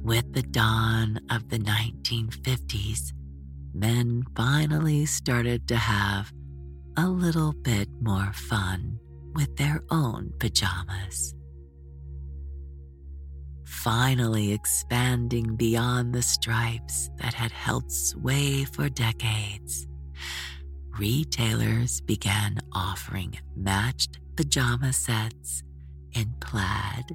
[0.06, 3.12] With the dawn of the 1950s,
[3.74, 6.32] men finally started to have
[6.96, 9.00] a little bit more fun
[9.34, 11.34] with their own pajamas.
[13.64, 19.88] Finally expanding beyond the stripes that had held sway for decades,
[21.00, 25.64] retailers began offering matched pajama sets
[26.14, 27.06] in plaid,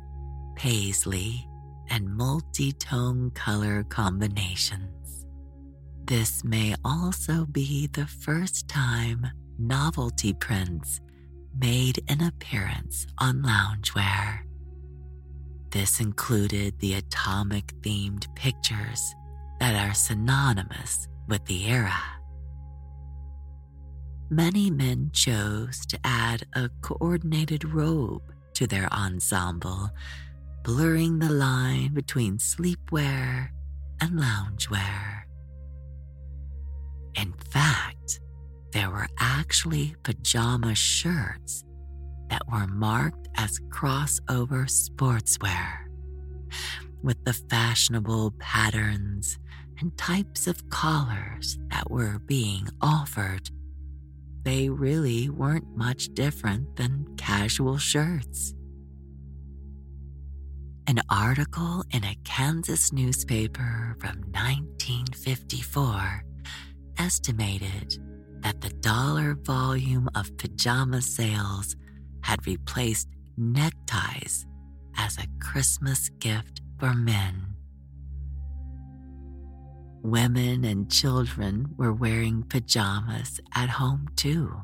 [0.57, 1.47] paisley,
[1.91, 5.27] and multi tone color combinations.
[6.05, 9.27] This may also be the first time
[9.59, 11.01] novelty prints
[11.59, 14.41] made an appearance on loungewear.
[15.71, 19.15] This included the atomic themed pictures
[19.61, 22.01] that are synonymous with the era.
[24.31, 28.23] Many men chose to add a coordinated robe
[28.55, 29.91] to their ensemble,
[30.71, 33.49] blurring the line between sleepwear
[34.01, 35.23] and loungewear.
[37.17, 38.21] In fact,
[38.73, 41.65] there were actually pajama shirts
[42.29, 45.89] that were marked as crossover sportswear,
[47.03, 49.41] with the fashionable patterns
[49.81, 53.51] and types of collars that were being offered.
[54.45, 58.55] They really weren't much different than casual shirts.
[60.91, 66.25] An article in a Kansas newspaper from 1954
[66.99, 67.97] estimated
[68.41, 71.77] that the dollar volume of pajama sales
[72.25, 74.45] had replaced neckties
[74.97, 77.55] as a Christmas gift for men.
[80.03, 84.61] Women and children were wearing pajamas at home too.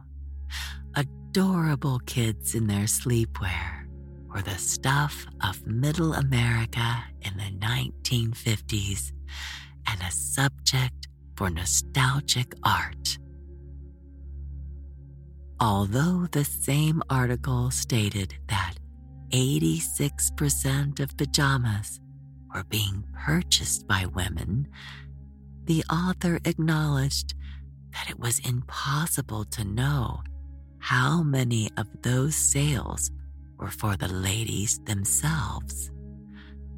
[0.97, 3.76] Adorable kids in their sleepwear
[4.37, 9.13] were the stuff of middle America in the 1950s
[9.87, 13.17] and a subject for nostalgic art.
[15.59, 18.75] Although the same article stated that
[19.31, 21.99] 86% of pajamas
[22.55, 24.69] were being purchased by women,
[25.65, 27.33] the author acknowledged
[27.95, 30.21] that it was impossible to know
[30.79, 33.11] how many of those sales
[33.59, 35.91] were for the ladies themselves?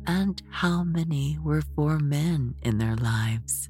[0.06, 3.68] And how many were for men in their lives?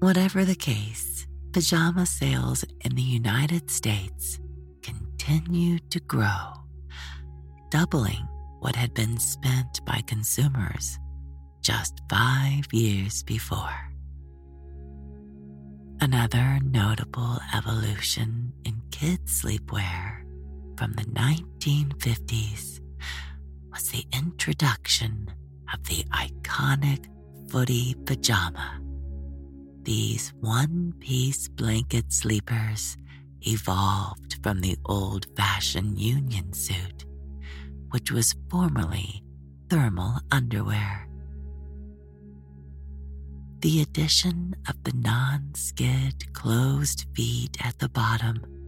[0.00, 4.40] Whatever the case, pajama sales in the United States
[4.82, 6.52] continued to grow,
[7.70, 8.26] doubling
[8.58, 10.98] what had been spent by consumers
[11.60, 13.92] just five years before.
[16.00, 20.21] Another notable evolution in kids' sleepwear
[20.82, 22.80] from the 1950s
[23.70, 25.32] was the introduction
[25.72, 27.04] of the iconic
[27.48, 28.80] footy pajama.
[29.84, 32.96] These one piece blanket sleepers
[33.42, 37.04] evolved from the old fashioned union suit,
[37.90, 39.22] which was formerly
[39.70, 41.06] thermal underwear.
[43.60, 48.61] The addition of the non skid closed feet at the bottom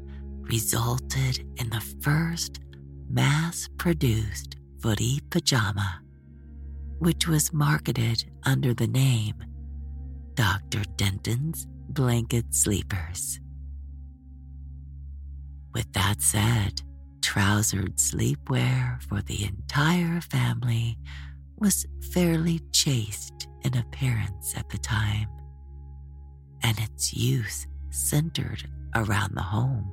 [0.45, 2.61] resulted in the first
[3.09, 6.01] mass produced footy pajama,
[6.99, 9.35] which was marketed under the name
[10.35, 10.83] Dr.
[10.97, 13.41] Denton's Blanket Sleepers.
[15.73, 16.83] With that said,
[17.23, 20.99] trousered sleepwear for the entire family
[21.59, 25.29] was fairly chaste in appearance at the time,
[26.63, 29.91] and its use centered around the home.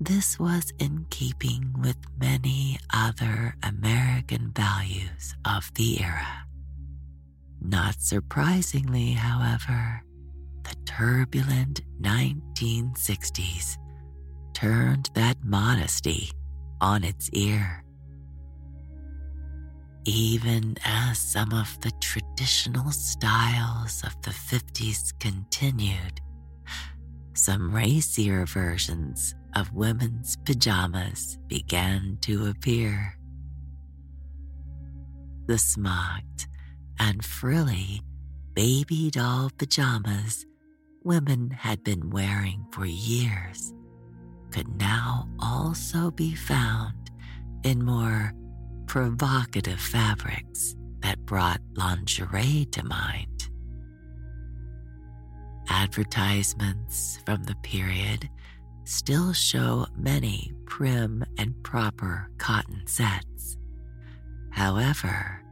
[0.00, 6.46] This was in keeping with many other American values of the era.
[7.60, 10.04] Not surprisingly, however,
[10.62, 13.76] the turbulent 1960s
[14.54, 16.30] turned that modesty
[16.80, 17.82] on its ear.
[20.04, 26.20] Even as some of the traditional styles of the 50s continued,
[27.34, 33.16] some racier versions of women's pajamas began to appear.
[35.46, 36.48] The smocked
[36.98, 38.02] and frilly
[38.54, 40.44] baby doll pajamas
[41.04, 43.72] women had been wearing for years
[44.50, 47.10] could now also be found
[47.64, 48.32] in more
[48.86, 53.48] provocative fabrics that brought lingerie to mind.
[55.68, 58.28] Advertisements from the period
[58.88, 63.58] still show many prim and proper cotton sets.
[64.50, 65.42] However,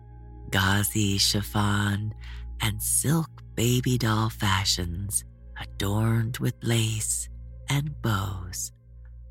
[0.51, 2.15] gauzy chiffon
[2.63, 5.23] and silk baby doll fashions
[5.61, 7.29] adorned with lace
[7.69, 8.73] and bows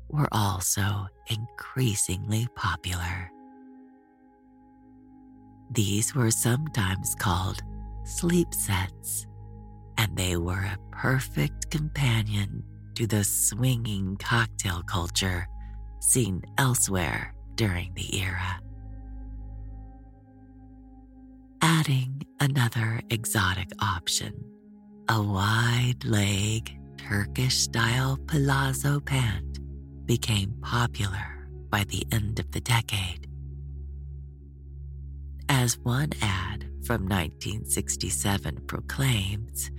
[0.08, 3.32] were also increasingly popular.
[5.72, 7.60] These were sometimes called
[8.04, 9.26] sleep sets,
[9.98, 12.62] and they were a perfect companion
[12.96, 15.46] to the swinging cocktail culture
[16.00, 18.60] seen elsewhere during the era.
[21.60, 24.32] Adding another exotic option,
[25.08, 29.60] a wide leg Turkish style palazzo pant
[30.06, 33.26] became popular by the end of the decade.
[35.50, 39.70] As one ad from 1967 proclaims,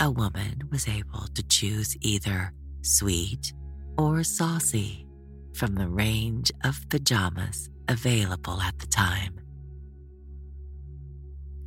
[0.00, 3.52] a woman was able to choose either sweet
[3.98, 5.06] or saucy
[5.54, 9.40] from the range of pajamas available at the time.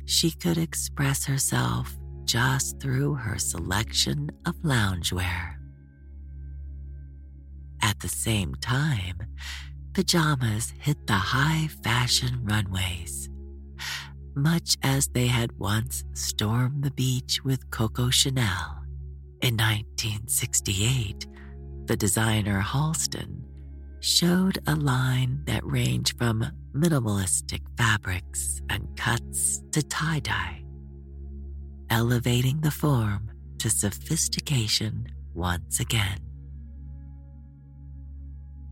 [0.04, 5.54] She could express herself just through her selection of loungewear.
[7.82, 9.22] At the same time,
[9.94, 13.29] pajamas hit the high fashion runways.
[14.34, 18.84] Much as they had once stormed the beach with Coco Chanel.
[19.42, 21.26] In 1968,
[21.86, 23.42] the designer Halston
[24.00, 30.62] showed a line that ranged from minimalistic fabrics and cuts to tie dye,
[31.90, 36.18] elevating the form to sophistication once again.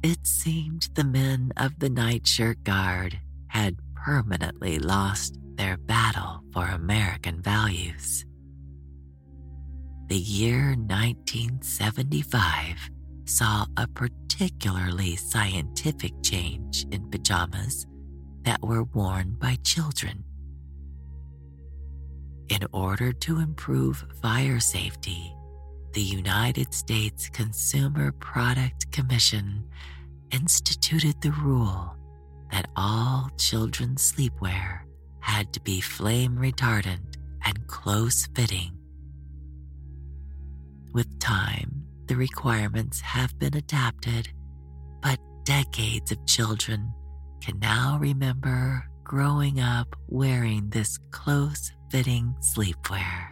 [0.04, 7.42] It seemed the men of the nightshirt guard had permanently lost their battle for American
[7.42, 8.24] values.
[10.06, 12.90] The year 1975
[13.26, 17.86] saw a particularly scientific change in pajamas
[18.42, 20.24] that were worn by children.
[22.48, 25.34] In order to improve fire safety,
[25.92, 29.64] the United States Consumer Product Commission
[30.30, 31.94] instituted the rule
[32.50, 34.87] that all children's sleepwear
[35.28, 38.72] had to be flame retardant and close fitting.
[40.94, 44.30] With time, the requirements have been adapted,
[45.02, 46.92] but decades of children
[47.42, 53.28] can now remember growing up wearing this close fitting sleepwear.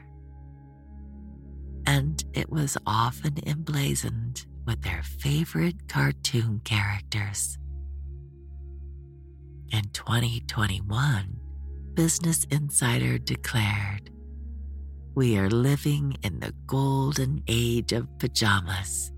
[1.86, 7.56] And it was often emblazoned with their favorite cartoon characters.
[9.72, 11.40] In 2021,
[11.96, 14.10] Business Insider declared
[15.14, 19.10] We are living in the golden age of pajamas,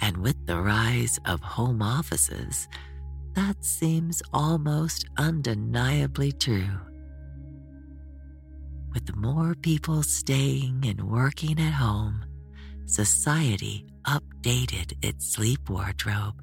[0.00, 2.66] and with the rise of home offices,
[3.34, 6.80] that seems almost undeniably true.
[8.94, 12.24] With more people staying and working at home,
[12.86, 16.42] society updated its sleep wardrobe.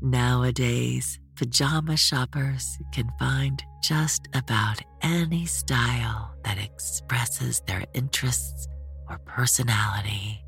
[0.00, 8.68] Nowadays, pajama shoppers can find just about any style that expresses their interests
[9.08, 10.44] or personality.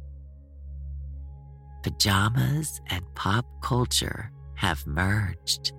[1.83, 5.73] Pajamas and pop culture have merged.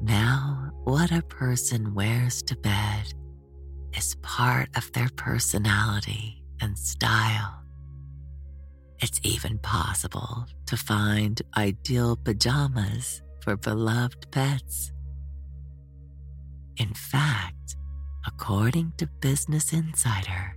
[0.00, 3.12] Now, what a person wears to bed
[3.96, 7.62] is part of their personality and style.
[9.00, 14.92] It's even possible to find ideal pajamas for beloved pets.
[16.76, 17.76] In fact,
[18.26, 20.56] according to Business Insider,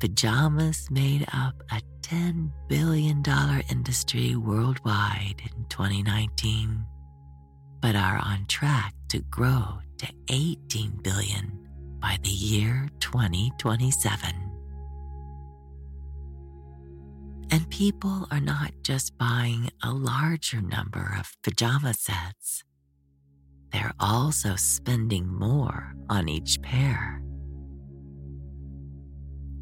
[0.00, 3.22] pajamas made up a $10 billion
[3.70, 6.84] industry worldwide in 2019,
[7.80, 11.58] but are on track to grow to 18 billion
[12.00, 14.51] by the year 2027.
[17.52, 22.64] And people are not just buying a larger number of pajama sets,
[23.70, 27.22] they're also spending more on each pair.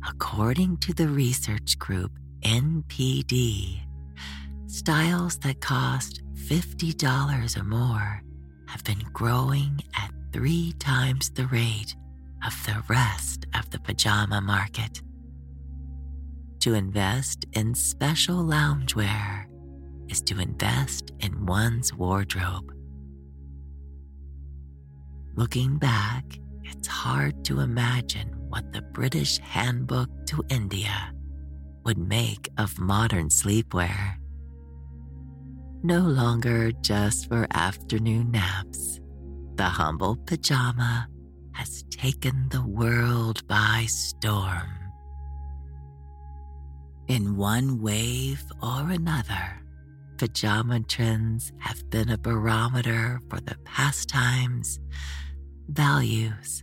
[0.09, 2.13] According to the research group
[2.43, 3.81] NPD,
[4.69, 8.23] styles that cost $50 or more
[8.69, 11.97] have been growing at three times the rate
[12.47, 15.03] of the rest of the pajama market.
[16.61, 19.47] To invest in special loungewear
[20.11, 22.71] is to invest in one's wardrobe.
[25.37, 26.25] Looking back,
[26.63, 31.15] it's hard to imagine what the British Handbook to India
[31.87, 34.17] would make of modern sleepwear.
[35.83, 39.01] No longer just for afternoon naps,
[39.55, 41.09] the humble pajama
[41.53, 44.80] has taken the world by storm.
[47.11, 49.61] In one wave or another,
[50.17, 54.79] pajama trends have been a barometer for the pastimes,
[55.67, 56.63] values,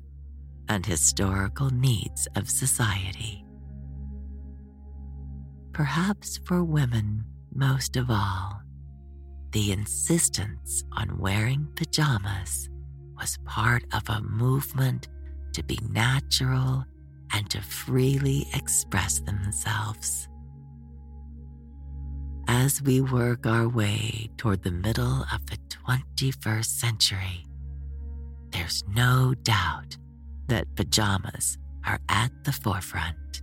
[0.70, 3.44] and historical needs of society.
[5.74, 8.62] Perhaps for women most of all,
[9.52, 12.70] the insistence on wearing pajamas
[13.18, 15.10] was part of a movement
[15.52, 16.86] to be natural
[17.34, 20.27] and to freely express themselves.
[22.48, 27.46] As we work our way toward the middle of the 21st century,
[28.52, 29.98] there's no doubt
[30.48, 33.42] that pajamas are at the forefront.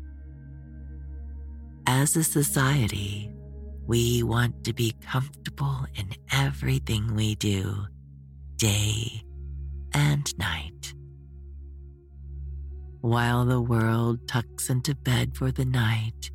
[1.87, 3.31] As a society,
[3.87, 7.87] we want to be comfortable in everything we do,
[8.57, 9.23] day
[9.93, 10.95] and night.
[13.03, 16.31] While the world tucks into bed for the night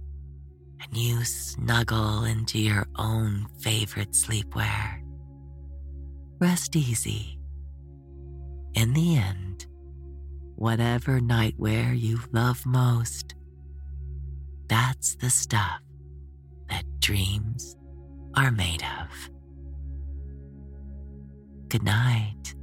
[0.81, 5.01] and you snuggle into your own favorite sleepwear,
[6.39, 7.39] rest easy.
[8.75, 9.65] In the end,
[10.55, 13.35] whatever nightwear you love most,
[14.67, 15.81] that's the stuff
[16.69, 17.75] that dreams
[18.35, 19.29] are made of.
[21.69, 22.55] Good night.